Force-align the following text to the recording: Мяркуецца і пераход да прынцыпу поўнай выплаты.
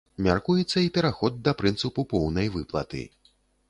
Мяркуецца 0.27 0.77
і 0.85 0.89
пераход 0.95 1.39
да 1.49 1.55
прынцыпу 1.61 2.09
поўнай 2.17 2.47
выплаты. 2.61 3.09